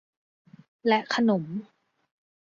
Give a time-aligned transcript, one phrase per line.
[0.87, 1.43] และขนม